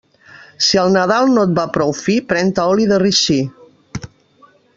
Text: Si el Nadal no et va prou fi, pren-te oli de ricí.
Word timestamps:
Si 0.67 0.77
el 0.83 0.87
Nadal 0.95 1.29
no 1.33 1.43
et 1.47 1.53
va 1.59 1.65
prou 1.75 1.93
fi, 1.99 2.15
pren-te 2.33 2.67
oli 2.73 2.89
de 2.93 2.99
ricí. 3.05 3.39